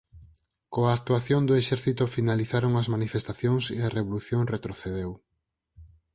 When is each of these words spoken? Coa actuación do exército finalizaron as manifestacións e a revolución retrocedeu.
Coa 0.73 0.91
actuación 0.97 1.41
do 1.45 1.57
exército 1.61 2.03
finalizaron 2.15 2.73
as 2.81 2.87
manifestacións 2.95 3.63
e 3.77 3.79
a 3.83 3.93
revolución 3.97 4.41
retrocedeu. 4.53 5.11